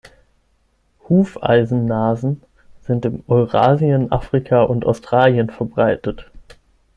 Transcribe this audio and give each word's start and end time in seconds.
Hufeisennasen 1.07 2.41
sind 2.81 3.05
in 3.05 3.23
Eurasien, 3.27 4.11
Afrika 4.11 4.63
und 4.63 4.83
Australien 4.83 5.51
verbreitet. 5.51 6.27